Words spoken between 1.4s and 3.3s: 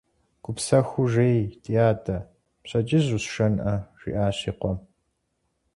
ди адэ, пщэдджыжь